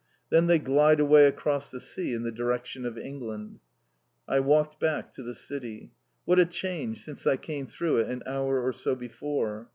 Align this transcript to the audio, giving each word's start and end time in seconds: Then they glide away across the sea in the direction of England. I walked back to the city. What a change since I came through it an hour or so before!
Then 0.31 0.47
they 0.47 0.57
glide 0.57 0.99
away 0.99 1.27
across 1.27 1.69
the 1.69 1.79
sea 1.79 2.15
in 2.15 2.23
the 2.23 2.31
direction 2.31 2.87
of 2.87 2.97
England. 2.97 3.59
I 4.27 4.39
walked 4.39 4.79
back 4.79 5.11
to 5.11 5.21
the 5.21 5.35
city. 5.35 5.91
What 6.25 6.39
a 6.39 6.45
change 6.47 7.03
since 7.03 7.27
I 7.27 7.37
came 7.37 7.67
through 7.67 7.97
it 7.97 8.09
an 8.09 8.23
hour 8.25 8.65
or 8.65 8.73
so 8.73 8.95
before! 8.95 9.69